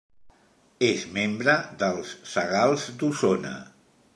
[0.87, 3.57] És membre dels Sagals d'Osona.